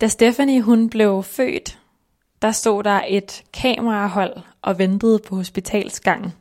[0.00, 1.78] Da Stephanie hun blev født,
[2.42, 6.32] der stod der et kamerahold og ventede på hospitalsgangen.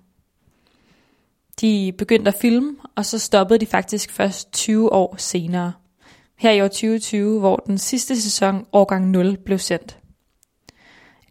[1.61, 5.73] De begyndte at filme, og så stoppede de faktisk først 20 år senere.
[6.35, 9.97] Her i år 2020, hvor den sidste sæson, årgang 0, blev sendt.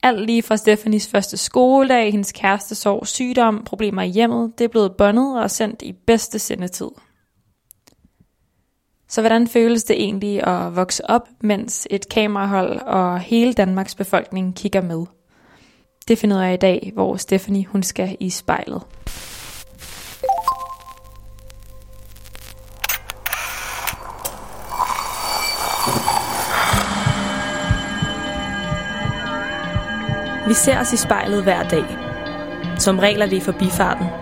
[0.03, 4.69] Alt lige fra Stephanies første skoledag, hendes kæreste sorg, sygdom, problemer i hjemmet, det er
[4.69, 6.89] blevet bundet og sendt i bedste sendetid.
[9.13, 14.57] Så hvordan føles det egentlig at vokse op, mens et kamerahold og hele Danmarks befolkning
[14.57, 15.07] kigger med?
[16.09, 18.83] Det finder jeg i dag, hvor Stephanie hun skal i spejlet.
[30.49, 31.85] Vi ser os i spejlet hver dag.
[32.79, 34.22] Som regler vi i forbifarten.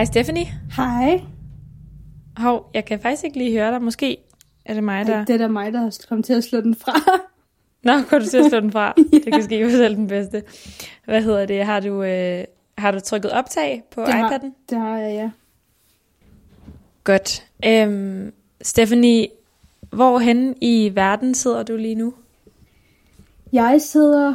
[0.00, 0.46] Hej Stephanie.
[0.76, 1.22] Hej.
[2.36, 3.82] Hov, jeg kan faktisk ikke lige høre dig.
[3.82, 4.16] Måske
[4.64, 5.14] er det mig, der...
[5.14, 6.92] Ej, det er da mig, der har kommet til at slå den fra.
[7.84, 8.94] Nå, kan du til at slå den fra?
[9.12, 9.18] ja.
[9.18, 10.42] Det kan ske for selv den bedste.
[11.04, 11.64] Hvad hedder det?
[11.64, 12.44] Har du, øh,
[12.78, 14.12] har du trykket optag på det iPad'en?
[14.12, 15.30] Har, det har jeg, ja.
[17.04, 17.46] Godt.
[17.66, 19.28] Øhm, Stephanie,
[19.90, 22.14] hvorhen i verden sidder du lige nu?
[23.52, 24.34] Jeg sidder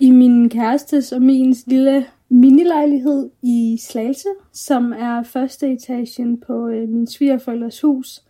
[0.00, 6.88] i min kærestes og min lille minilejlighed i Slagelse, som er første etagen på øh,
[6.88, 8.22] min svigerforældres hus,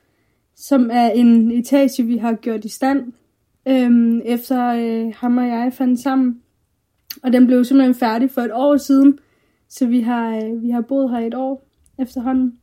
[0.56, 3.12] som er en etage, vi har gjort i stand,
[3.68, 6.42] øh, efter øh, ham og jeg fandt sammen.
[7.22, 9.18] Og den blev simpelthen færdig for et år siden,
[9.68, 11.66] så vi har, øh, vi har boet her et år
[11.98, 12.58] efterhånden.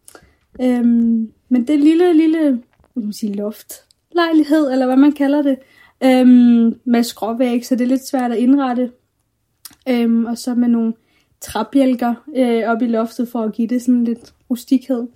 [0.62, 0.86] Øh,
[1.50, 2.62] men det lille, lille
[2.94, 3.74] hvad man sige, loft,
[4.12, 5.57] lejlighed, eller hvad man kalder det,
[6.03, 6.28] øh,
[6.86, 8.91] med skråvæg, så det er lidt svært at indrette.
[9.90, 10.94] Øhm, og så med nogle
[11.44, 15.08] træbjælker øh, op i loftet for at give det sådan lidt rustikhed.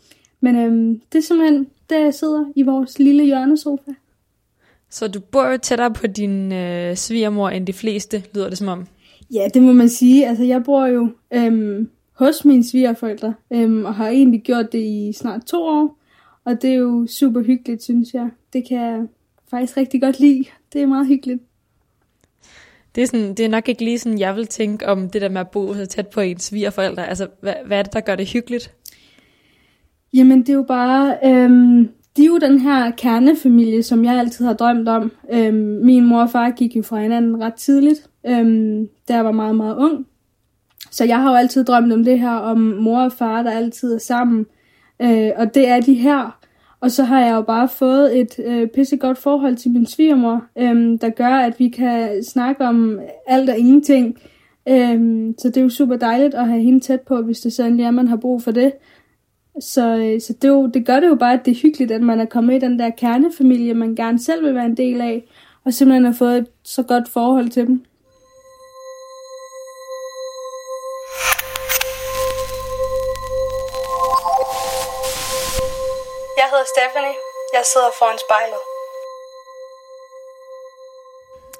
[0.42, 3.92] Men øhm, det er simpelthen der, jeg sidder i vores lille hjørnesofa.
[4.90, 8.68] Så du bor jo tættere på din øh, svigermor end de fleste, lyder det som
[8.68, 8.88] om.
[9.34, 10.28] Ja, det må man sige.
[10.28, 15.14] Altså, jeg bor jo øhm, hos mine svigerforældre, øhm, og har egentlig gjort det i
[15.14, 16.00] snart to år.
[16.46, 18.30] Og det er jo super hyggeligt, synes jeg.
[18.54, 19.08] Det kan jeg
[19.50, 20.44] faktisk rigtig godt lide.
[20.74, 21.42] Det er meget hyggeligt.
[22.98, 25.30] Det er, sådan, det er nok ikke lige sådan, jeg vil tænke om det der
[25.30, 27.08] med at bo så tæt på ens svigerforældre.
[27.08, 28.74] Altså, hvad, hvad er det, der gør det hyggeligt?
[30.14, 31.18] Jamen, det er jo bare...
[31.26, 35.12] Øhm, de er jo den her kernefamilie, som jeg altid har drømt om.
[35.34, 39.32] Øhm, min mor og far gik jo fra hinanden ret tidligt, øhm, da jeg var
[39.32, 40.06] meget, meget ung.
[40.92, 43.94] Så jeg har jo altid drømt om det her, om mor og far, der altid
[43.94, 44.46] er sammen.
[45.02, 46.37] Øh, og det er de her.
[46.82, 50.98] Og så har jeg jo bare fået et øh, pissegodt forhold til min svigermor, øhm,
[50.98, 54.18] der gør, at vi kan snakke om alt og ingenting.
[54.70, 57.80] Øhm, så det er jo super dejligt at have hende tæt på, hvis det sådan
[57.80, 58.74] er, man har brug for det.
[59.60, 62.02] Så, øh, så det, jo, det gør det jo bare, at det er hyggeligt, at
[62.02, 65.26] man er kommet i den der kernefamilie, man gerne selv vil være en del af,
[65.64, 67.82] og simpelthen har fået et så godt forhold til dem.
[76.58, 77.16] Hedder Stephanie.
[77.54, 78.62] Jeg sidder foran spejlet.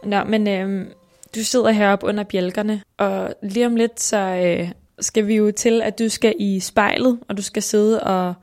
[0.04, 0.96] Nå, men øh,
[1.36, 5.82] du sidder heroppe under bjælkerne, og lige om lidt, så øh, skal vi jo til,
[5.82, 8.34] at du skal i spejlet, og du skal sidde og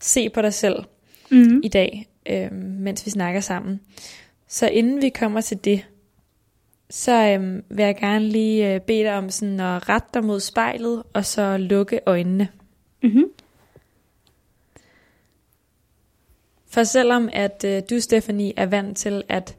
[0.00, 0.84] se på dig selv
[1.30, 1.60] mm-hmm.
[1.64, 3.80] i dag, øh, mens vi snakker sammen.
[4.48, 5.86] Så inden vi kommer til det,
[6.90, 10.40] så øh, vil jeg gerne lige øh, bede dig om sådan at rette dig mod
[10.40, 12.48] spejlet, og så lukke øjnene.
[13.02, 13.24] Mm-hmm.
[16.72, 19.56] For selvom at øh, du, Stephanie, er vant til, at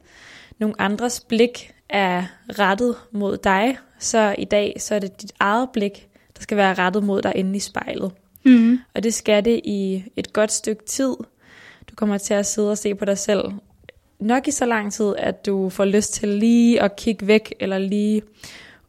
[0.58, 2.22] nogle andres blik er
[2.58, 6.74] rettet mod dig, så i dag så er det dit eget blik, der skal være
[6.74, 8.12] rettet mod dig inde i spejlet.
[8.44, 8.78] Mm.
[8.94, 11.14] Og det skal det i et godt stykke tid.
[11.90, 13.44] Du kommer til at sidde og se på dig selv.
[14.20, 17.78] Nok i så lang tid, at du får lyst til lige at kigge væk, eller
[17.78, 18.22] lige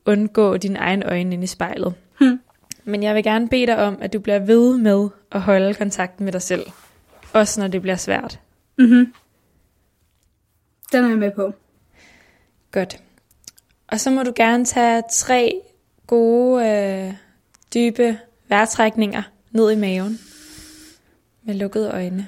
[0.05, 1.93] undgå dine egne øjne inde i spejlet.
[2.21, 2.39] Mm.
[2.83, 6.25] Men jeg vil gerne bede dig om, at du bliver ved med at holde kontakten
[6.25, 6.65] med dig selv.
[7.35, 8.39] Også når det bliver svært.
[8.77, 9.13] Mm-hmm.
[10.91, 11.53] Den er jeg med på.
[12.71, 13.03] Godt.
[13.87, 15.61] Og så må du gerne tage tre
[16.07, 17.13] gode, øh,
[17.73, 20.19] dybe vejrtrækninger ned i maven
[21.43, 22.27] med lukkede øjne.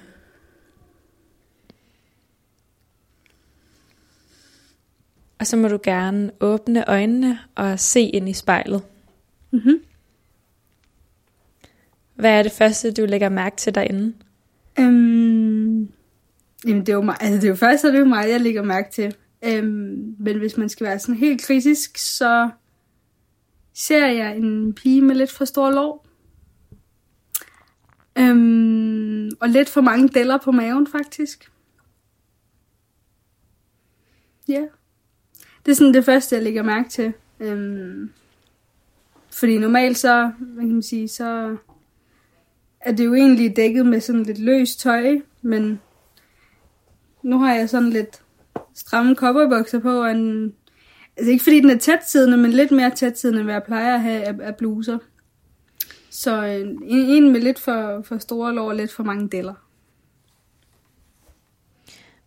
[5.39, 8.83] Og så må du gerne åbne øjnene og se ind i spejlet.
[9.51, 9.79] Mm-hmm.
[12.15, 14.13] Hvad er det første, du lægger mærke til derinde?
[14.79, 15.89] Øhm,
[16.65, 18.29] jamen det er jo mig, altså det er jo først, så det er jo mig,
[18.29, 19.15] jeg lægger mærke til.
[19.45, 22.49] Øhm, men hvis man skal være sådan helt kritisk, så
[23.73, 26.05] ser jeg en pige med lidt for stor lov.
[28.19, 31.51] Øhm, og lidt for mange deller på maven, faktisk.
[34.47, 34.53] Ja.
[34.53, 34.67] Yeah.
[35.65, 37.13] Det er sådan det første, jeg lægger mærke til.
[37.39, 38.11] Øhm,
[39.31, 41.57] fordi normalt så, hvad kan man sige, så
[42.81, 45.81] er det jo egentlig dækket med sådan lidt løst tøj, men
[47.23, 48.21] nu har jeg sådan lidt
[48.73, 50.53] stramme kopperbukser på, og en,
[51.17, 54.01] altså ikke fordi den er tætsiddende, men lidt mere tætsiddende, end hvad jeg plejer at
[54.01, 54.97] have af, af bluser.
[56.09, 59.53] Så en, en med lidt for, for store lår og lidt for mange deller.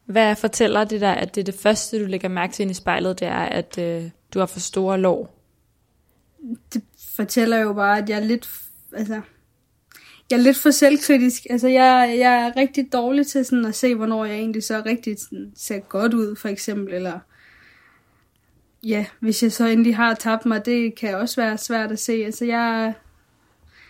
[0.04, 2.74] Hvad fortæller det der, at det er det første, du lægger mærke til ind i
[2.74, 5.36] spejlet, det er, at øh, du har for store lår?
[6.72, 6.82] Det
[7.16, 8.48] fortæller jo bare, at jeg er lidt,
[8.92, 9.20] altså,
[10.30, 11.46] jeg er lidt for selvkritisk.
[11.50, 15.18] Altså, jeg, jeg er rigtig dårlig til sådan at se, hvornår jeg egentlig så rigtig
[15.20, 16.94] sådan, ser godt ud, for eksempel.
[16.94, 17.18] Eller,
[18.82, 22.12] ja, hvis jeg så endelig har tabt mig, det kan også være svært at se.
[22.12, 22.94] Altså, jeg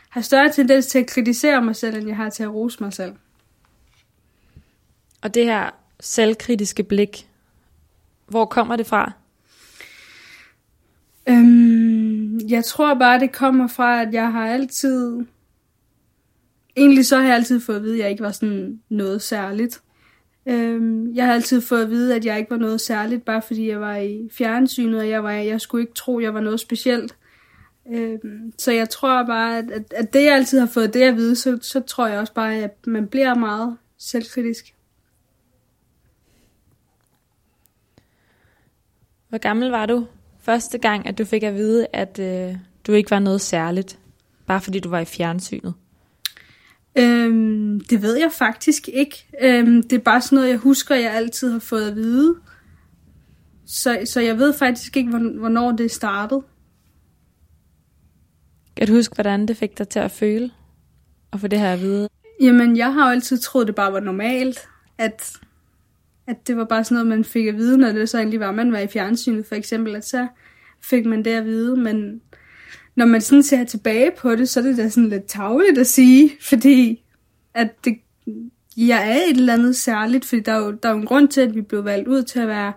[0.08, 2.92] har større tendens til at kritisere mig selv, end jeg har til at rose mig
[2.92, 3.12] selv.
[5.22, 5.70] Og det her
[6.00, 7.28] selvkritiske blik,
[8.26, 9.12] hvor kommer det fra?
[11.28, 15.26] Øhm, jeg tror bare, det kommer fra, at jeg har altid...
[16.76, 19.82] Egentlig så har jeg altid fået at vide, at jeg ikke var sådan noget særligt.
[20.46, 23.68] Øhm, jeg har altid fået at vide, at jeg ikke var noget særligt, bare fordi
[23.68, 26.60] jeg var i fjernsynet, og jeg, var, jeg skulle ikke tro, at jeg var noget
[26.60, 27.16] specielt.
[27.92, 31.16] Øhm, så jeg tror bare, at, at, at det jeg altid har fået det at
[31.16, 34.74] vide, så, så tror jeg også bare, at man bliver meget selvkritisk.
[39.28, 40.06] Hvor gammel var du
[40.40, 42.56] første gang, at du fik at vide, at øh,
[42.86, 43.98] du ikke var noget særligt,
[44.46, 45.74] bare fordi du var i fjernsynet?
[46.98, 49.26] Øhm, det ved jeg faktisk ikke.
[49.42, 52.36] Øhm, det er bare sådan noget, jeg husker, jeg altid har fået at vide.
[53.66, 56.42] Så, så jeg ved faktisk ikke, hvornår det startede.
[58.76, 60.50] Kan du huske, hvordan det fik dig til at føle?
[61.30, 62.08] Og få det her at vide?
[62.40, 64.58] Jamen, jeg har jo altid troet, det bare var normalt.
[64.98, 65.36] At,
[66.26, 68.52] at det var bare sådan noget, man fik at vide, når det så egentlig var,
[68.52, 69.96] man var i fjernsynet for eksempel.
[69.96, 70.26] At så
[70.90, 71.76] fik man det at vide.
[71.76, 72.20] Men
[73.00, 75.86] når man sådan ser tilbage på det, så er det da sådan lidt tavligt at
[75.86, 76.30] sige.
[76.40, 77.02] Fordi
[77.54, 77.98] at det,
[78.76, 80.24] jeg er et eller andet særligt.
[80.24, 82.22] Fordi der er, jo, der er jo en grund til, at vi blev valgt ud
[82.22, 82.72] til at være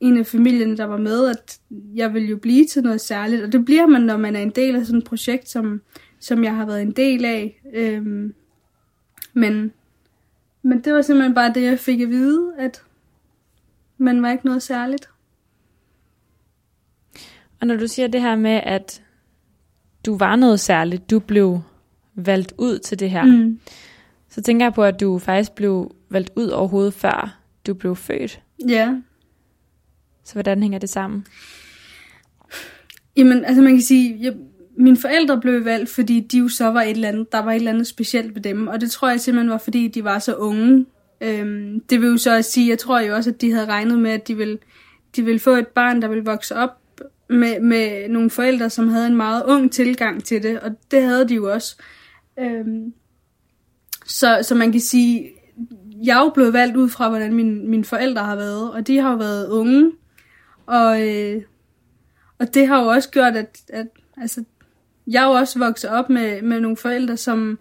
[0.00, 1.58] en af familien, der var med, at
[1.94, 3.42] jeg vil jo blive til noget særligt.
[3.42, 5.80] Og det bliver man, når man er en del af sådan et projekt, som,
[6.20, 7.62] som jeg har været en del af.
[7.74, 8.34] Øhm,
[9.32, 9.72] men,
[10.62, 12.82] men det var simpelthen bare det, jeg fik at vide, at
[13.98, 15.08] man var ikke noget særligt.
[17.60, 19.03] Og når du siger det her med, at
[20.06, 21.60] du var noget særligt, du blev
[22.14, 23.58] valgt ud til det her, mm.
[24.30, 28.40] så tænker jeg på, at du faktisk blev valgt ud overhovedet før du blev født.
[28.68, 28.94] Ja.
[30.24, 31.26] Så hvordan hænger det sammen?
[33.16, 34.34] Jamen, altså man kan sige, jeg,
[34.76, 37.56] mine forældre blev valgt, fordi de jo så var et eller andet, der var et
[37.56, 38.68] eller andet specielt ved dem.
[38.68, 40.86] Og det tror jeg simpelthen var, fordi de var så unge.
[41.20, 44.10] Øhm, det vil jo så sige, jeg tror jo også, at de havde regnet med,
[44.10, 44.58] at de ville,
[45.16, 46.70] de ville få et barn, der ville vokse op
[47.28, 50.60] med, med nogle forældre, som havde en meget ung tilgang til det.
[50.60, 51.76] Og det havde de jo også.
[52.38, 52.92] Øhm,
[54.06, 55.30] så, så man kan sige,
[56.04, 58.72] jeg er jo blevet valgt ud fra, hvordan mine, mine forældre har været.
[58.72, 59.92] Og de har jo været unge.
[60.66, 61.42] Og, øh,
[62.38, 64.44] og det har jo også gjort, at, at altså,
[65.06, 67.58] jeg er jo også vokset op med, med nogle forældre, som,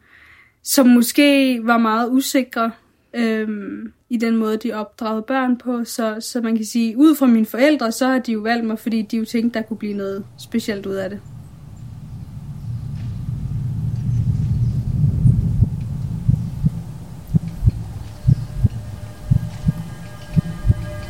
[0.64, 2.72] som måske var meget usikre
[3.14, 5.84] øhm, i den måde, de opdragede børn på.
[5.86, 8.80] Så, så man kan sige, ud fra mine forældre, så har de jo valgt mig,
[8.80, 11.20] fordi de jo tænkte, der kunne blive noget specielt ud af det.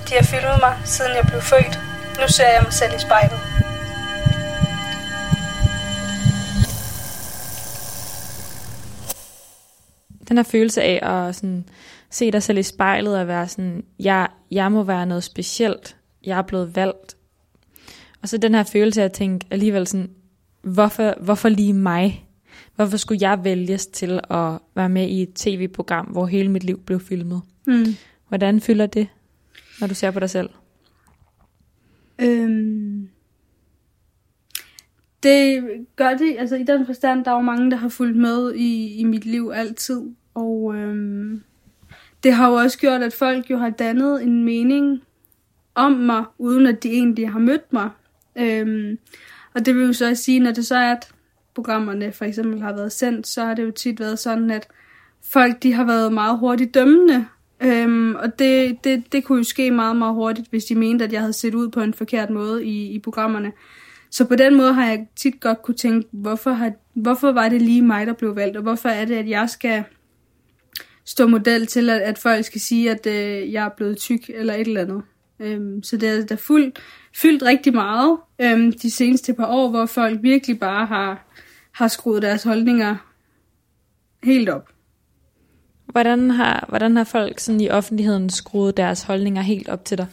[0.10, 1.80] De har filmet mig, siden jeg blev født.
[2.22, 3.40] Nu ser jeg mig selv i spejlet.
[10.30, 11.66] Den her følelse af at sådan,
[12.14, 16.38] se dig selv i spejlet og være sådan, jeg, jeg må være noget specielt, jeg
[16.38, 17.18] er blevet valgt.
[18.22, 20.10] Og så den her følelse af at tænke alligevel sådan,
[20.62, 22.30] hvorfor, hvorfor lige mig?
[22.76, 26.80] Hvorfor skulle jeg vælges til at være med i et tv-program, hvor hele mit liv
[26.80, 27.42] blev filmet?
[27.68, 27.86] Mm.
[28.28, 29.08] Hvordan fylder det,
[29.80, 30.50] når du ser på dig selv?
[32.22, 33.10] Øhm,
[35.24, 35.64] det
[35.96, 38.96] gør det, altså i den forstand, der er jo mange, der har fulgt med i,
[38.96, 40.02] i mit liv altid,
[40.34, 41.44] og øhm,
[42.24, 45.02] det har jo også gjort, at folk jo har dannet en mening
[45.76, 47.90] om mig, uden at de egentlig har mødt mig.
[48.36, 48.98] Øhm,
[49.54, 51.08] og det vil jo så også sige, når det så er, at
[51.56, 54.68] programmerne for eksempel har været sendt, så har det jo tit været sådan, at
[55.32, 57.26] folk de har været meget hurtigt dømmende.
[57.62, 61.14] Øhm, og det, det, det kunne jo ske meget, meget hurtigt, hvis de mente, at
[61.14, 63.52] jeg havde set ud på en forkert måde i, i programmerne.
[64.10, 67.62] Så på den måde har jeg tit godt kunne tænke, hvorfor, har, hvorfor var det
[67.62, 69.84] lige mig, der blev valgt, og hvorfor er det, at jeg skal
[71.06, 74.54] stå model til, at, at folk skal sige, at øh, jeg er blevet tyk eller
[74.54, 75.02] et eller andet.
[75.40, 76.80] Øhm, så det er der fuldt,
[77.16, 81.26] fyldt rigtig meget øhm, de seneste par år, hvor folk virkelig bare har,
[81.72, 82.96] har skruet deres holdninger
[84.24, 84.70] helt op.
[85.86, 90.08] Hvordan har, hvordan har folk sådan i offentligheden skruet deres holdninger helt op til dig?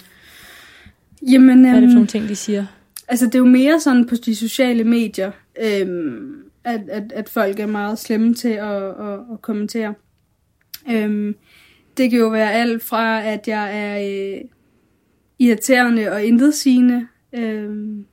[1.32, 2.66] Jamen, Hvad er det for øhm, nogle ting, de siger?
[3.08, 5.30] Altså, det er jo mere sådan på de sociale medier,
[5.62, 9.94] øhm, at, at, at folk er meget slemme til at, at, at kommentere.
[10.90, 11.34] Øhm,
[11.96, 14.40] det kan jo være alt fra, at jeg er øh,
[15.38, 17.06] irriterende og intetsigende.
[17.32, 18.04] Øhm,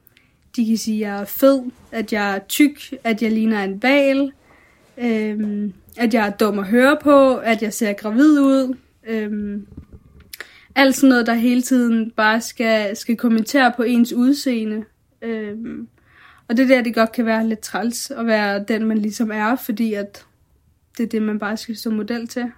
[0.55, 3.83] de kan sige, at jeg er fed, at jeg er tyk, at jeg ligner en
[3.83, 4.31] val,
[4.97, 8.75] øhm, at jeg er dum at høre på, at jeg ser gravid ud.
[9.07, 9.67] Øhm,
[10.75, 14.83] alt sådan noget, der hele tiden bare skal, skal kommentere på ens udseende.
[15.21, 15.87] Øhm,
[16.47, 19.55] og det der, det godt kan være lidt træls at være den, man ligesom er,
[19.55, 20.25] fordi at
[20.97, 22.51] det er det, man bare skal stå model til.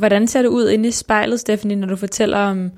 [0.00, 2.70] Hvordan ser det ud inde i spejlet, Stephanie, når du fortæller om,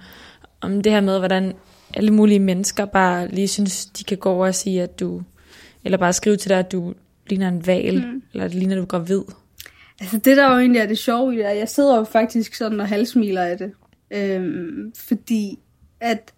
[0.61, 1.53] om det her med, hvordan
[1.95, 5.23] alle mulige mennesker bare lige synes, de kan gå over og sige, at du,
[5.85, 6.95] eller bare skrive til dig, at du
[7.27, 8.23] ligner en val, mm.
[8.33, 9.23] eller at ligner du er gravid.
[10.01, 12.55] Altså det, der jo egentlig er det sjove i det, at jeg sidder jo faktisk
[12.55, 13.73] sådan og halsmiler af det.
[14.11, 15.59] Øhm, fordi
[16.01, 16.33] at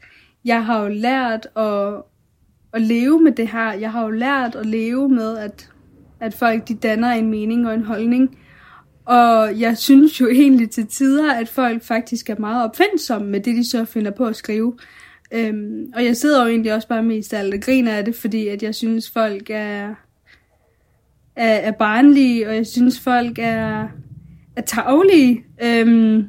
[0.45, 2.03] jeg har jo lært at,
[2.73, 3.73] at leve med det her.
[3.73, 5.71] Jeg har jo lært at leve med, at,
[6.21, 8.39] at folk de danner en mening og en holdning.
[9.05, 13.57] Og jeg synes jo egentlig til tider, at folk faktisk er meget opfindsomme med det,
[13.57, 14.75] de så finder på at skrive.
[15.33, 18.49] Øhm, og jeg sidder jo egentlig også bare mest alt og griner af det, fordi
[18.49, 19.95] at jeg synes, folk er,
[21.37, 23.89] er, er barnlige, og jeg synes, folk er,
[24.57, 26.29] er taglige, øhm,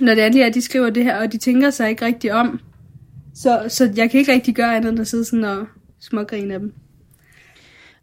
[0.00, 2.60] når det er, at de skriver det her, og de tænker sig ikke rigtig om.
[3.34, 5.66] Så, så jeg kan ikke rigtig gøre andet end at sidde sådan og
[6.00, 6.72] smågrine af dem.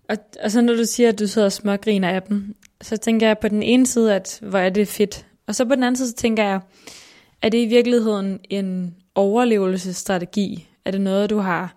[0.09, 3.27] Og, og så når du siger, at du sidder og smågriner af dem, så tænker
[3.27, 5.25] jeg på den ene side, at hvor er det fedt.
[5.47, 6.59] Og så på den anden side, så tænker jeg,
[7.41, 10.67] er det i virkeligheden en overlevelsesstrategi?
[10.85, 11.75] Er det noget, du har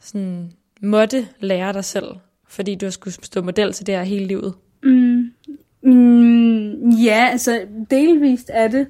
[0.00, 2.04] sådan, måtte lære dig selv,
[2.48, 4.54] fordi du har skulle stå model til det her hele livet?
[4.82, 5.32] Mm,
[5.82, 7.60] mm, ja, altså
[7.90, 8.86] delvist er det.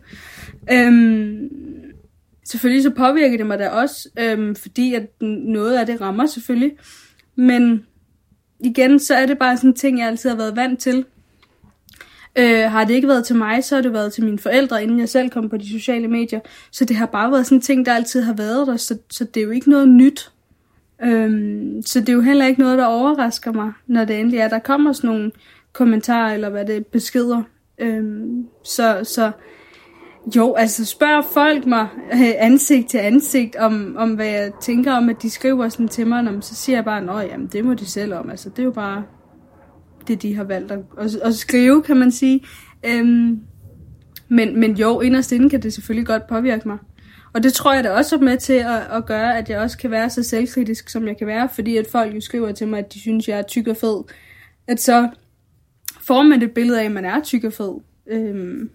[0.73, 1.49] Øhm,
[2.45, 6.73] selvfølgelig så påvirker det mig da også, øhm, fordi at noget af det rammer selvfølgelig.
[7.37, 7.87] Men
[8.61, 11.05] igen, så er det bare sådan en ting, jeg altid har været vant til.
[12.39, 15.01] Øh, har det ikke været til mig, så har det været til mine forældre, inden
[15.01, 16.41] jeg selv kom på de sociale medier.
[16.71, 19.25] Så det har bare været sådan en ting, der altid har været der, så, så
[19.25, 20.31] det er jo ikke noget nyt.
[21.03, 24.49] Øhm, så det er jo heller ikke noget, der overrasker mig, når det endelig er,
[24.49, 25.33] der kommer sådan nogle
[25.73, 27.43] kommentarer, eller hvad det er, beskeder.
[27.79, 29.31] Øhm, så, så
[30.37, 35.09] jo, altså spørg folk mig øh, ansigt til ansigt, om, om hvad jeg tænker om,
[35.09, 37.75] at de skriver sådan til mig, og så siger jeg bare, nej, jamen det må
[37.75, 39.03] de selv om, altså det er jo bare
[40.09, 42.41] det, de har valgt at, at, at skrive, kan man sige.
[42.87, 43.41] Øhm,
[44.29, 46.79] men, men jo, inderst inde kan det selvfølgelig godt påvirke mig.
[47.35, 49.79] Og det tror jeg da også er med til at, at gøre, at jeg også
[49.79, 52.79] kan være så selvkritisk, som jeg kan være, fordi at folk jo skriver til mig,
[52.79, 54.03] at de synes, jeg er tyk og fed.
[54.67, 55.09] At så
[56.01, 57.75] får man et billede af, at man er tyk og fed.
[58.07, 58.71] Øhm.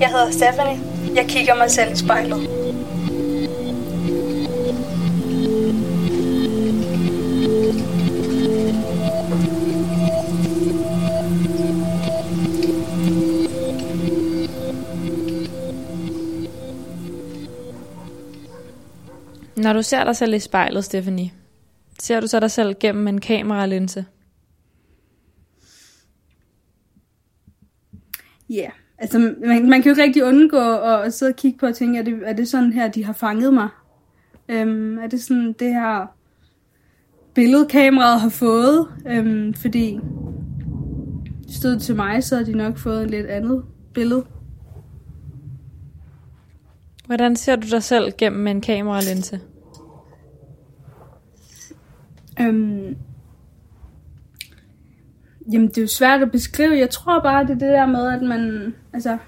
[0.00, 0.78] Jeg hedder Stephanie.
[1.14, 2.57] Jeg kigger mig selv i spejlet.
[19.58, 21.30] Når du ser dig selv i spejlet, Stephanie,
[21.98, 24.04] ser du så dig selv gennem en kameralinse?
[28.50, 28.72] Ja, yeah.
[28.98, 31.74] altså man, man kan jo ikke rigtig undgå at, at sidde og kigge på og
[31.74, 33.68] tænke, er det, er det sådan her, de har fanget mig?
[34.48, 36.06] Øhm, er det sådan, det her
[37.34, 38.88] billede, kameraet har fået?
[39.06, 39.98] Øhm, fordi
[41.48, 44.24] stod til mig, så har de nok fået et lidt andet billede.
[47.08, 49.40] Hvordan ser du dig selv gennem en kameralinse?
[52.40, 52.96] Øhm,
[55.52, 56.78] jamen, det er jo svært at beskrive.
[56.78, 58.74] Jeg tror bare, det er det der med, at man...
[58.92, 59.18] Altså,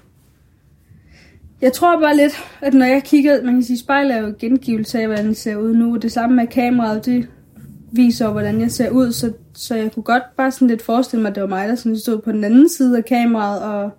[1.61, 4.99] Jeg tror bare lidt, at når jeg kigger, man kan sige, spejl er jo gengivelse
[4.99, 5.97] af, hvordan det ser ud nu.
[5.97, 7.29] Det samme med kameraet, det
[7.91, 11.29] viser, hvordan jeg ser ud, så, så jeg kunne godt bare sådan lidt forestille mig,
[11.29, 13.91] at det var mig, der sådan stod på den anden side af kameraet og,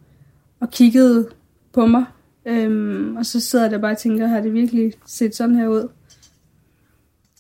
[0.61, 1.29] og kiggede
[1.73, 2.05] på mig.
[2.45, 5.69] Øhm, og så sidder jeg der bare og tænker, har det virkelig set sådan her
[5.69, 5.89] ud?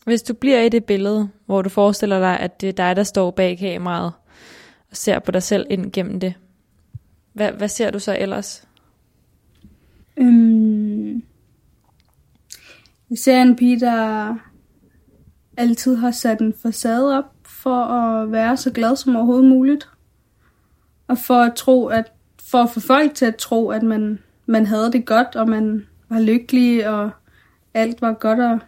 [0.04, 3.02] Hvis du bliver i det billede, hvor du forestiller dig, at det er dig, der
[3.02, 4.12] står bag kameraet,
[4.90, 6.35] og ser på dig selv ind gennem det,
[7.32, 8.68] hvad, hvad ser du så ellers?
[10.16, 11.23] Øhm,
[13.11, 14.35] jeg ser en pige, der
[15.56, 19.88] altid har sat en facade op for at være så glad som overhovedet muligt.
[21.09, 22.12] Og for at tro, at
[22.50, 25.87] for at få folk til at tro, at man, man havde det godt, og man
[26.08, 27.11] var lykkelig, og
[27.75, 28.58] alt var godt og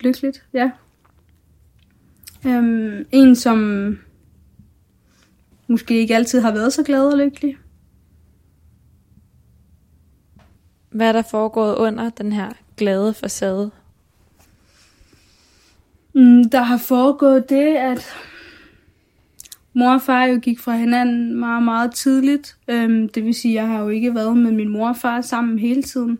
[0.00, 0.70] lykkeligt, ja.
[2.46, 3.98] Øhm, en, som
[5.66, 7.56] måske ikke altid har været så glad og lykkelig.
[10.90, 13.70] Hvad er der foregået under den her glade facade?
[16.14, 18.14] Mm, der har foregået det, at
[19.74, 22.56] mor og far jo gik fra hinanden meget, meget tidligt.
[22.68, 25.20] Øhm, det vil sige, at jeg har jo ikke været med min mor og far
[25.20, 26.18] sammen hele tiden.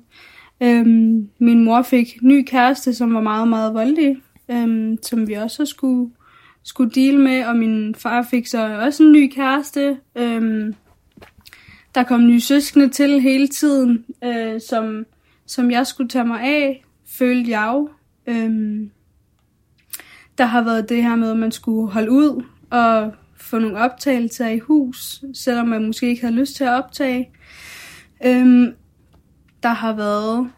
[0.63, 4.17] Øhm, min mor fik ny kæreste, som var meget, meget voldelig,
[4.51, 6.11] øhm, som vi også skulle,
[6.63, 9.97] skulle deal med, og min far fik så også en ny kæreste.
[10.17, 10.75] Øhm,
[11.95, 15.07] der kom nye søskende til hele tiden, øh, som,
[15.47, 17.89] som jeg skulle tage mig af, følte jeg jo.
[18.27, 18.91] Øhm,
[20.39, 23.13] der har været det her med, at man skulle holde ud og
[23.51, 27.31] få nogle optagelser i hus, selvom man måske ikke havde lyst til at optage.
[28.27, 28.73] Øhm,
[29.63, 30.51] der har været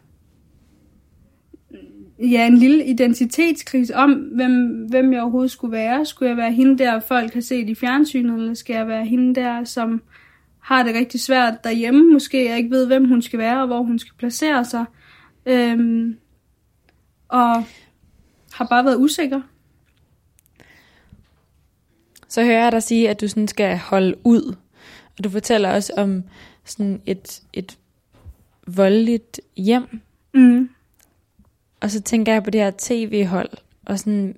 [2.18, 6.06] ja, en lille identitetskrise om, hvem, hvem jeg overhovedet skulle være.
[6.06, 9.34] Skulle jeg være hende der, folk har set i fjernsynet, eller skal jeg være hende
[9.34, 10.02] der, som
[10.60, 13.82] har det rigtig svært derhjemme, måske jeg ikke ved, hvem hun skal være, og hvor
[13.82, 14.84] hun skal placere sig.
[15.46, 16.16] Øhm,
[17.28, 17.64] og
[18.52, 19.40] har bare været usikker.
[22.32, 24.54] Så hører jeg dig sige, at du sådan skal holde ud.
[25.18, 26.22] Og du fortæller også om
[26.64, 27.78] sådan et, et
[28.66, 30.00] voldeligt hjem.
[30.34, 30.68] Mm.
[31.80, 33.50] Og så tænker jeg på det her tv-hold.
[33.86, 34.36] Og sådan,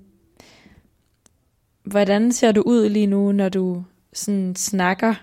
[1.85, 5.15] hvordan ser du ud lige nu, når du sådan snakker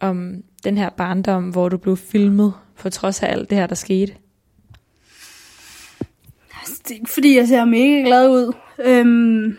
[0.00, 3.74] om den her barndom, hvor du blev filmet, på trods af alt det her, der
[3.74, 4.14] skete?
[6.60, 8.52] Altså, det er ikke fordi, jeg ser mega glad ud.
[8.78, 9.58] Øhm,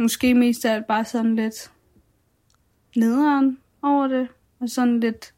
[0.00, 1.70] måske mest af alt bare sådan lidt
[2.96, 4.28] nederen over det.
[4.60, 5.34] Og sådan lidt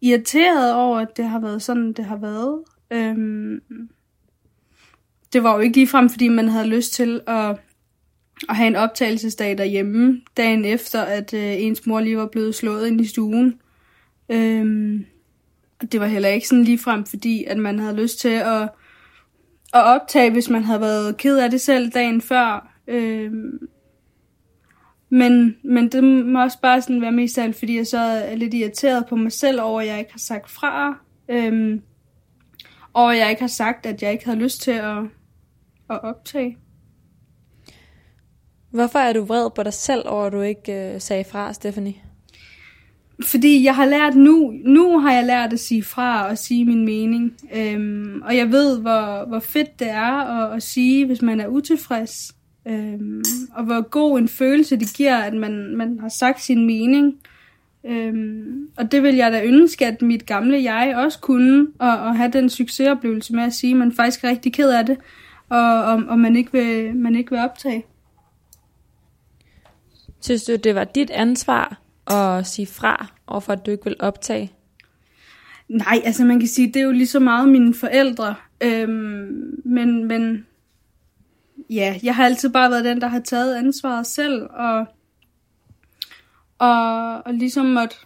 [0.00, 2.62] irriteret over, at det har været sådan, det har været.
[2.90, 3.60] Øhm,
[5.32, 7.58] det var jo ikke ligefrem, fordi man havde lyst til at,
[8.48, 12.86] at have en optagelsesdag derhjemme, dagen efter, at øh, ens mor lige var blevet slået
[12.86, 13.60] ind i stuen.
[14.28, 15.06] Øhm,
[15.80, 18.62] og det var heller ikke sådan ligefrem, fordi at man havde lyst til at,
[19.74, 22.75] at optage, hvis man havde været ked af det selv dagen før.
[22.88, 23.68] Øhm,
[25.08, 28.34] men, men det må også bare sådan være mest af alt, fordi jeg så er
[28.34, 30.98] lidt irriteret på mig selv over, at jeg ikke har sagt fra.
[31.28, 31.82] Øhm,
[32.92, 34.98] og jeg ikke har sagt, at jeg ikke havde lyst til at,
[35.90, 36.56] at optage.
[38.70, 41.94] Hvorfor er du vred på dig selv over, at du ikke øh, sagde fra, Stephanie?
[43.24, 46.84] Fordi jeg har lært nu, nu har jeg lært at sige fra og sige min
[46.84, 47.36] mening.
[47.54, 51.46] Øhm, og jeg ved, hvor, hvor fedt det er at, at sige, hvis man er
[51.46, 52.35] utilfreds.
[52.68, 53.24] Øhm,
[53.54, 57.18] og hvor god en følelse det giver, at man, man har sagt sin mening.
[57.84, 62.16] Øhm, og det vil jeg da ønske, at mit gamle jeg også kunne, og, og
[62.16, 64.96] have den succesoplevelse med at sige, at man faktisk er rigtig ked af det,
[65.48, 67.84] og, og, og man, ikke vil, man ikke vil optage.
[70.20, 73.96] Synes du, det var dit ansvar at sige fra, og for at du ikke vil
[73.98, 74.52] optage?
[75.68, 78.34] Nej, altså man kan sige, det er jo lige så meget mine forældre.
[78.60, 80.46] Øhm, men, men
[81.70, 84.86] ja, jeg har altid bare været den, der har taget ansvaret selv, og,
[86.58, 87.98] og, og ligesom at,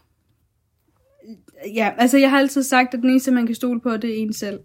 [1.67, 4.23] Ja, altså jeg har altid sagt, at den eneste, man kan stole på, det er
[4.23, 4.61] en selv.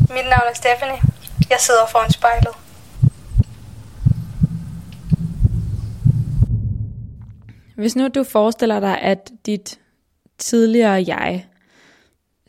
[0.00, 1.00] Mit navn er Stephanie.
[1.50, 2.65] Jeg sidder foran spejlet.
[7.76, 9.80] Hvis nu du forestiller dig, at dit
[10.38, 11.46] tidligere jeg,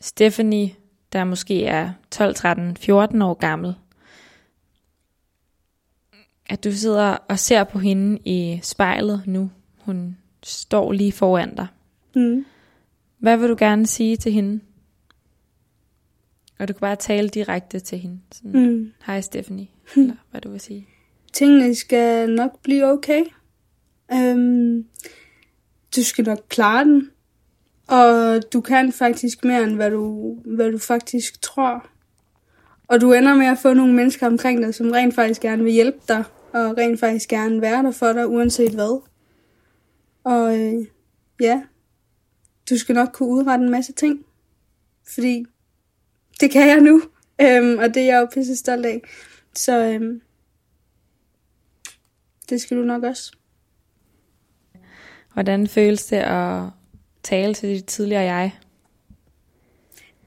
[0.00, 0.70] Stephanie,
[1.12, 3.74] der måske er 12, 13, 14 år gammel,
[6.46, 9.50] at du sidder og ser på hende i spejlet nu.
[9.78, 11.66] Hun står lige foran dig.
[12.14, 12.44] Mm.
[13.18, 14.60] Hvad vil du gerne sige til hende?
[16.58, 18.18] Og du kan bare tale direkte til hende.
[18.32, 18.92] Sådan, Mm.
[19.06, 20.88] hej Stephanie, eller hvad du vil sige.
[21.32, 23.24] Tingene skal nok blive okay.
[24.12, 24.84] Øhm,
[25.96, 27.10] du skal nok klare den.
[27.88, 31.86] Og du kan faktisk mere, end hvad du, hvad du faktisk tror.
[32.88, 35.72] Og du ender med at få nogle mennesker omkring dig, som rent faktisk gerne vil
[35.72, 36.24] hjælpe dig.
[36.52, 39.02] Og rent faktisk gerne være der for dig, uanset hvad.
[40.24, 40.86] Og øh,
[41.40, 41.62] ja,
[42.70, 44.24] du skal nok kunne udrette en masse ting.
[45.14, 45.44] Fordi
[46.40, 47.02] det kan jeg nu.
[47.40, 49.02] Øhm, og det er jeg jo pisse stolt af.
[49.54, 50.20] Så øhm,
[52.48, 53.37] det skal du nok også.
[55.38, 56.62] Hvordan føles det at
[57.22, 58.52] tale til dit tidligere jeg?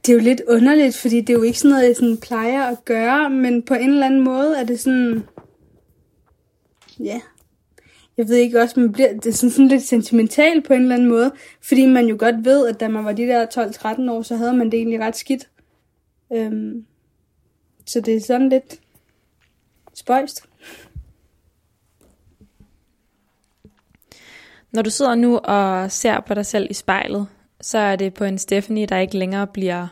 [0.05, 2.63] Det er jo lidt underligt, fordi det er jo ikke sådan noget, jeg sådan plejer
[2.63, 5.23] at gøre, men på en eller anden måde er det sådan...
[6.99, 7.21] Ja.
[8.17, 10.95] Jeg ved ikke også, man bliver det er sådan, sådan lidt sentimental på en eller
[10.95, 13.45] anden måde, fordi man jo godt ved, at da man var de der
[14.07, 15.49] 12-13 år, så havde man det egentlig ret skidt.
[16.33, 16.85] Øhm,
[17.85, 18.79] så det er sådan lidt
[19.93, 20.50] spøjst.
[24.71, 27.27] Når du sidder nu og ser på dig selv i spejlet,
[27.61, 29.87] så er det på en Stephanie, der ikke længere bliver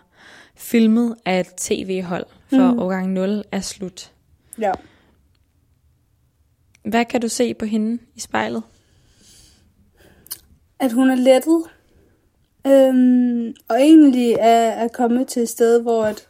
[0.56, 2.80] filmet af et tv-hold, for mm.
[2.80, 4.12] årgang 0 er slut.
[4.60, 4.72] Ja.
[6.84, 8.64] Hvad kan du se på hende i spejlet?
[10.80, 11.64] at hun er lettet.
[12.68, 16.28] Øhm, og egentlig er, er kommet til et sted, hvor at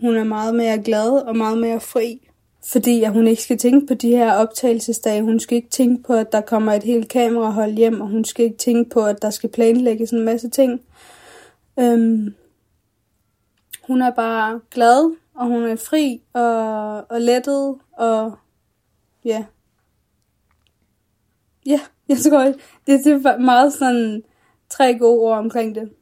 [0.00, 2.28] hun er meget mere glad og meget mere fri.
[2.66, 5.22] Fordi at hun ikke skal tænke på de her optagelsesdage.
[5.22, 8.44] Hun skal ikke tænke på, at der kommer et helt kamerahold hjem, og hun skal
[8.44, 10.80] ikke tænke på, at der skal planlægges en masse ting.
[11.80, 12.34] Øhm,
[13.86, 18.38] hun er bare glad, og hun er fri og, og lettet, og
[19.24, 19.44] ja.
[21.66, 22.44] Ja, jeg tror,
[22.86, 24.22] det, det er meget sådan
[24.70, 25.92] tre gode ord omkring det.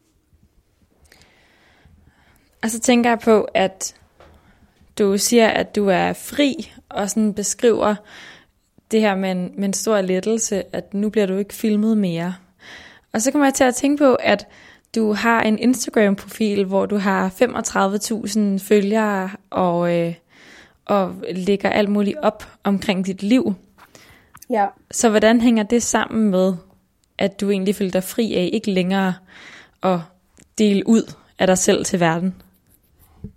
[2.63, 4.02] Og så tænker jeg på, at
[4.99, 7.95] du siger, at du er fri, og sådan beskriver
[8.91, 12.35] det her med en, med en stor lettelse, at nu bliver du ikke filmet mere.
[13.13, 14.47] Og så kommer jeg til at tænke på, at
[14.95, 20.15] du har en Instagram-profil, hvor du har 35.000 følgere, og, øh,
[20.85, 23.55] og lægger alt muligt op omkring dit liv.
[24.51, 24.67] Ja.
[24.91, 26.55] Så hvordan hænger det sammen med,
[27.19, 29.15] at du egentlig føler dig fri af ikke længere
[29.83, 29.99] at
[30.59, 32.35] dele ud af dig selv til verden?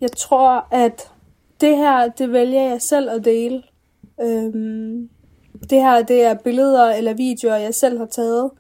[0.02, 1.12] Jeg tror, at
[1.62, 3.64] det her, det vælger jeg selv at dele.
[4.22, 5.10] Øhm,
[5.70, 8.52] det her, det er billeder eller videoer, jeg selv har taget.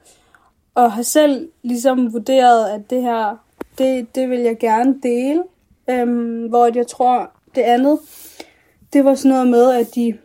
[0.75, 3.37] Og har selv ligesom vurderet, at det her,
[3.77, 5.43] det, det vil jeg gerne dele.
[5.89, 7.99] Øhm, hvor jeg tror, det andet,
[8.93, 10.17] det var sådan noget med, at de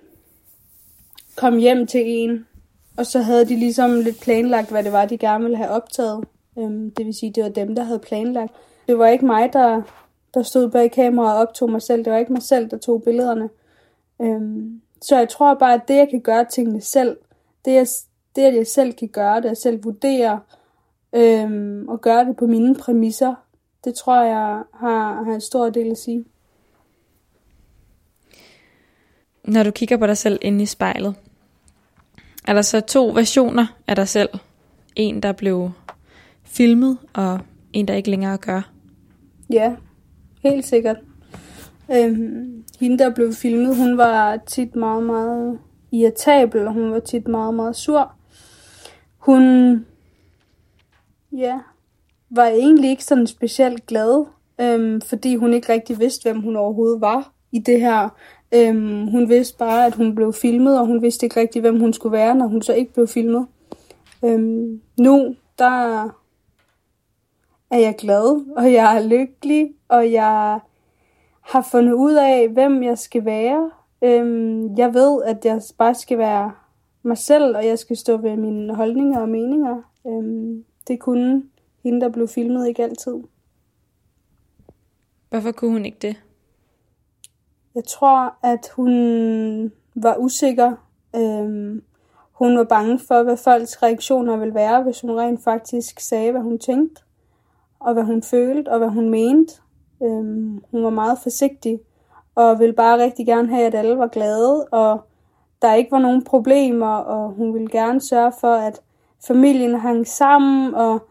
[1.36, 2.46] kom hjem til en,
[2.96, 6.24] og så havde de ligesom lidt planlagt, hvad det var, de gerne ville have optaget.
[6.58, 8.52] Øhm, det vil sige, det var dem, der havde planlagt.
[8.88, 9.82] Det var ikke mig, der,
[10.34, 12.04] der stod bag kameraet og optog mig selv.
[12.04, 13.48] Det var ikke mig selv, der tog billederne.
[14.22, 17.16] Øhm, så jeg tror bare, at det, jeg kan gøre tingene selv,
[17.64, 17.86] det, jeg,
[18.36, 20.40] det at jeg selv kan gøre det, jeg selv vurdere,
[21.12, 23.34] øhm, og gøre det på mine præmisser,
[23.84, 26.24] det tror jeg har, har en stor del at sige.
[29.44, 31.14] Når du kigger på dig selv inde i spejlet,
[32.46, 34.28] er der så to versioner af dig selv.
[34.96, 35.70] En, der blev
[36.42, 37.40] filmet, og
[37.72, 38.70] en, der ikke længere gør.
[39.50, 39.76] Ja,
[40.42, 40.96] helt sikkert.
[41.92, 45.58] Øhm, hende, der blev filmet, hun var tit meget, meget
[45.92, 48.12] irritabel, og hun var tit meget, meget sur.
[49.18, 49.74] Hun,
[51.32, 51.58] ja,
[52.30, 54.24] var egentlig ikke sådan specielt glad,
[54.60, 58.08] øhm, fordi hun ikke rigtig vidste, hvem hun overhovedet var i det her.
[58.54, 61.92] Øhm, hun vidste bare, at hun blev filmet, og hun vidste ikke rigtig, hvem hun
[61.92, 63.46] skulle være, når hun så ikke blev filmet.
[64.24, 66.08] Øhm, nu, der
[67.70, 70.60] er jeg glad, og jeg er lykkelig, og jeg
[71.40, 73.70] har fundet ud af, hvem jeg skal være.
[74.02, 76.52] Øhm, jeg ved, at jeg bare skal være
[77.02, 79.82] mig selv, og jeg skal stå ved mine holdninger og meninger.
[80.06, 81.42] Øhm, det kunne
[81.82, 83.14] hende, der blev filmet, ikke altid.
[85.30, 86.16] Hvorfor kunne hun ikke det?
[87.74, 90.72] Jeg tror, at hun var usikker.
[91.16, 91.82] Øhm,
[92.32, 96.40] hun var bange for, hvad folks reaktioner ville være, hvis hun rent faktisk sagde, hvad
[96.40, 97.02] hun tænkte,
[97.80, 99.54] og hvad hun følte, og hvad hun mente.
[100.02, 101.80] Øhm, hun var meget forsigtig,
[102.34, 105.00] og ville bare rigtig gerne have, at alle var glade, og
[105.62, 108.80] der ikke var nogen problemer, og hun ville gerne sørge for, at
[109.26, 111.08] familien hang sammen, og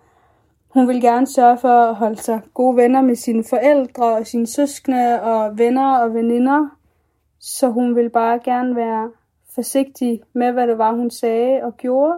[0.74, 4.48] hun ville gerne sørge for at holde sig gode venner med sine forældre og sine
[4.48, 6.70] søskende og venner og veninder.
[7.40, 9.12] Så hun ville bare gerne være
[9.56, 12.18] forsigtig med, hvad det var, hun sagde og gjorde,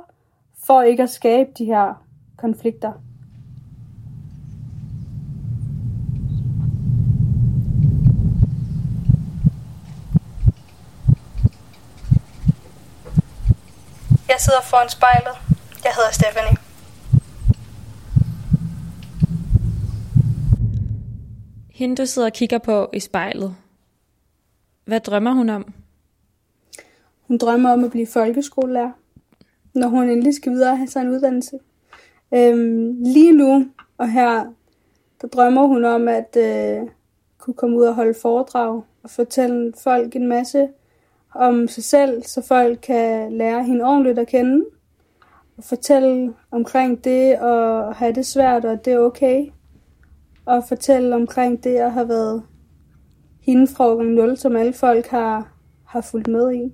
[0.66, 2.04] for ikke at skabe de her
[2.38, 2.92] konflikter.
[14.32, 15.36] Jeg sidder foran spejlet.
[15.84, 16.58] Jeg hedder Stephanie.
[21.70, 23.56] Hende, du sidder og kigger på i spejlet.
[24.86, 25.74] Hvad drømmer hun om?
[27.28, 28.92] Hun drømmer om at blive folkeskolelærer,
[29.74, 31.60] når hun endelig skal videre og have sig en uddannelse.
[32.34, 33.66] Øhm, lige nu
[33.98, 34.54] og her,
[35.22, 36.88] der drømmer hun om at øh,
[37.38, 40.70] kunne komme ud og holde foredrag og fortælle folk en masse
[41.36, 44.66] om sig selv, så folk kan lære hende ordentligt at kende.
[45.58, 49.46] Og fortælle omkring det at have det svært, og det er okay.
[50.46, 52.44] Og fortælle omkring det at have været
[53.42, 55.54] hende fra 0, som alle folk har,
[55.88, 56.74] har fulgt med i.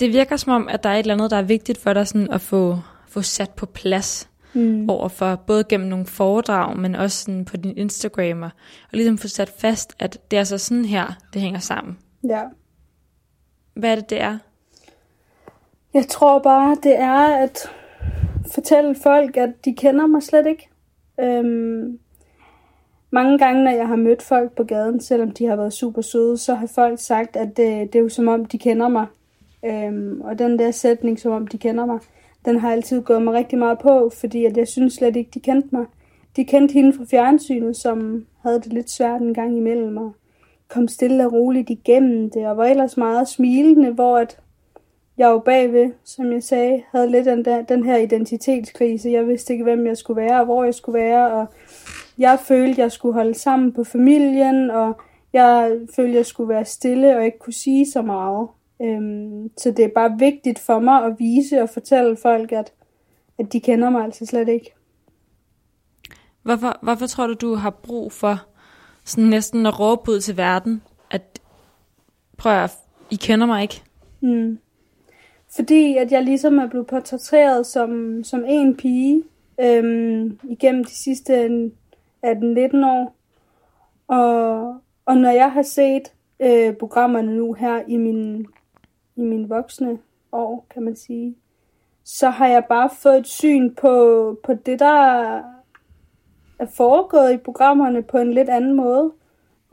[0.00, 2.06] Det virker som om, at der er et eller andet, der er vigtigt for dig
[2.06, 4.90] sådan at få, få sat på plads mm.
[4.90, 8.50] overfor, både gennem nogle foredrag, men også sådan på din Instagram, og
[8.92, 11.98] ligesom få sat fast, at det er så sådan her, det hænger sammen.
[12.28, 12.42] Ja.
[13.74, 14.38] Hvad er det, det er?
[15.94, 17.70] Jeg tror bare, det er at
[18.54, 20.68] fortælle folk, at de kender mig slet ikke.
[21.20, 21.98] Øhm,
[23.10, 26.38] mange gange, når jeg har mødt folk på gaden, selvom de har været super søde,
[26.38, 29.06] så har folk sagt, at det, det er jo som om, de kender mig.
[29.64, 31.98] Øhm, og den der sætning, som om de kender mig,
[32.48, 35.40] den har altid gået mig rigtig meget på, fordi at jeg synes slet ikke, de
[35.40, 35.86] kendte mig.
[36.36, 40.12] De kendte hende fra fjernsynet, som havde det lidt svært en gang imellem, og
[40.68, 44.40] kom stille og roligt igennem det, og var ellers meget smilende, hvor at
[45.18, 49.10] jeg jo bagved, som jeg sagde, havde lidt den, der, den her identitetskrise.
[49.10, 51.46] Jeg vidste ikke, hvem jeg skulle være, og hvor jeg skulle være, og
[52.18, 55.00] jeg følte, jeg skulle holde sammen på familien, og
[55.32, 58.48] jeg følte, jeg skulle være stille og ikke kunne sige så meget.
[58.82, 62.72] Øhm, så det er bare vigtigt for mig at vise og fortælle folk, at,
[63.38, 64.74] at de kender mig altså slet ikke.
[66.42, 68.46] Hvorfor, hvorfor tror du, du har brug for
[69.04, 71.40] sådan næsten at råbe ud til verden, at
[72.36, 72.78] prøv at,
[73.10, 73.82] I kender mig ikke?
[74.20, 74.58] Mm.
[75.56, 79.22] Fordi at jeg ligesom er blevet portrætteret som, som en pige
[79.60, 81.46] øhm, igennem de sidste
[82.26, 83.16] 18-19 år.
[84.08, 86.02] Og, og når jeg har set
[86.40, 88.46] øh, programmerne nu her i min
[89.18, 89.98] i mine voksne
[90.32, 91.36] år, kan man sige,
[92.04, 95.32] så har jeg bare fået et syn på, på det, der
[96.58, 99.12] er foregået i programmerne på en lidt anden måde.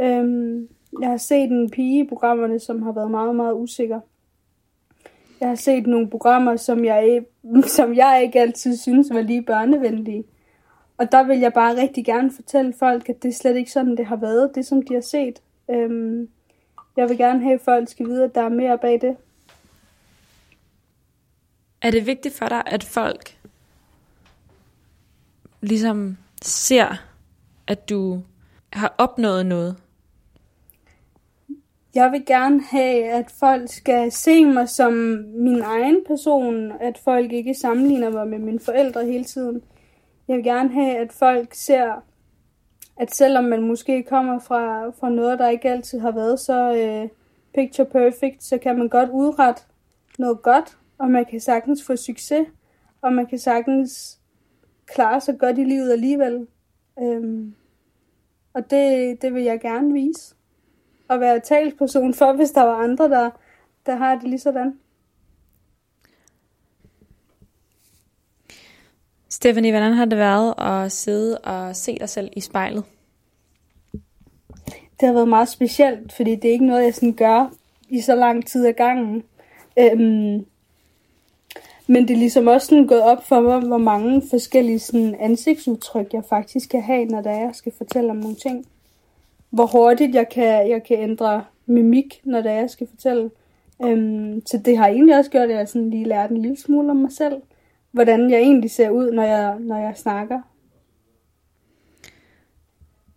[0.02, 0.68] Øhm,
[1.02, 4.00] jeg har set en pige i programmerne, som har været meget, meget usikker.
[5.40, 7.24] Jeg har set nogle programmer, som jeg,
[7.78, 10.24] som jeg ikke altid synes var lige børnevenlige.
[10.98, 13.98] Og der vil jeg bare rigtig gerne fortælle folk, at det er slet ikke sådan,
[13.98, 15.42] det har været, det som de har set.
[15.70, 16.30] Øhm,
[16.98, 19.18] jeg vil gerne have, at folk skal vide, at der er mere bag det.
[21.82, 23.38] Er det vigtigt for dig, at folk
[25.62, 26.88] ligesom ser,
[27.68, 28.22] at du
[28.74, 29.76] har opnået noget?
[31.96, 34.94] Jeg vil gerne have, at folk skal se mig som
[35.36, 39.62] min egen person, at folk ikke sammenligner mig med mine forældre hele tiden.
[40.28, 42.04] Jeg vil gerne have, at folk ser,
[42.98, 47.10] at selvom man måske kommer fra, fra noget, der ikke altid har været så øh,
[47.56, 49.62] picture perfect, så kan man godt udrette
[50.20, 52.48] noget godt, og man kan sagtens få succes,
[53.02, 54.20] og man kan sagtens
[54.86, 56.48] klare sig godt i livet alligevel.
[57.00, 57.56] Øhm,
[58.54, 60.36] og det, det vil jeg gerne vise.
[61.08, 63.30] Og være talsperson for, hvis der var andre, der,
[63.86, 64.80] der har det lige sådan.
[69.30, 72.84] Stephanie, hvordan har det været at sidde og se dig selv i spejlet?
[75.00, 77.54] Det har været meget specielt, fordi det er ikke noget, jeg sådan gør
[77.90, 79.24] i så lang tid ad gangen.
[79.80, 80.46] Øhm,
[81.88, 86.14] men det er ligesom også sådan gået op for mig, hvor mange forskellige sådan ansigtsudtryk
[86.14, 88.66] jeg faktisk kan have, når der er, jeg skal fortælle om nogle ting.
[89.50, 93.32] Hvor hurtigt jeg kan, jeg kan ændre mimik, når der er, jeg skal fortælle.
[93.84, 96.92] Øhm, så det har egentlig også gjort, at jeg sådan lige lært en lille smule
[96.92, 97.42] om mig selv.
[97.92, 100.42] Hvordan jeg egentlig ser ud, når jeg, når jeg snakker.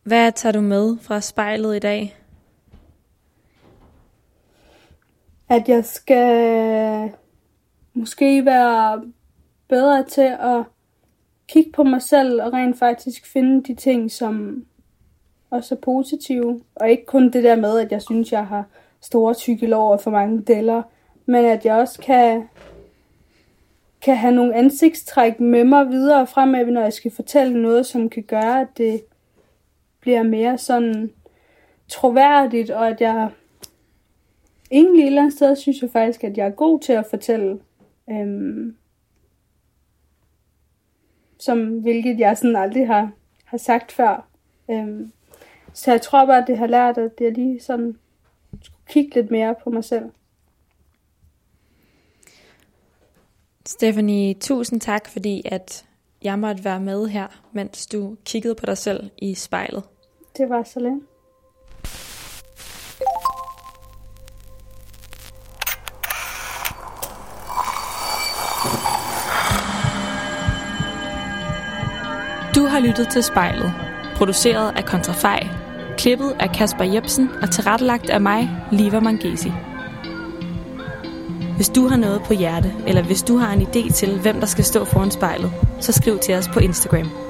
[0.03, 2.17] Hvad tager du med fra spejlet i dag?
[5.49, 7.11] At jeg skal
[7.99, 9.03] måske være
[9.69, 10.63] bedre til at
[11.49, 14.65] kigge på mig selv og rent faktisk finde de ting, som
[15.51, 16.61] også er positive.
[16.75, 18.65] Og ikke kun det der med, at jeg synes, jeg har
[19.01, 20.83] store tykke lår og for mange deller,
[21.27, 22.49] men at jeg også kan,
[24.03, 28.23] kan have nogle ansigtstræk med mig videre fremad, når jeg skal fortælle noget, som kan
[28.23, 29.01] gøre, at det
[30.01, 31.11] bliver mere sådan
[31.89, 33.31] troværdigt, og at jeg
[34.71, 37.59] egentlig et eller andet sted synes jeg faktisk, at jeg er god til at fortælle
[38.11, 38.77] Øhm,
[41.39, 43.11] som hvilket jeg sådan aldrig har,
[43.45, 44.29] har sagt før.
[44.71, 45.13] Øhm,
[45.73, 47.99] så jeg tror bare, at det har lært, at jeg lige sådan
[48.63, 50.05] skulle kigge lidt mere på mig selv.
[53.67, 55.87] Stephanie, tusind tak, fordi at
[56.23, 59.83] jeg måtte være med her, mens du kiggede på dig selv i spejlet.
[60.37, 61.01] Det var så længe.
[72.99, 73.73] Lyttet til spejlet,
[74.17, 75.49] produceret af Kontrafej,
[75.99, 79.53] klippet af Kasper Jebsen og tilrettelagt af mig, Liva Mangesi.
[81.57, 84.47] Hvis du har noget på hjerte, eller hvis du har en idé til, hvem der
[84.47, 87.28] skal stå foran spejlet, så skriv til os på Instagram.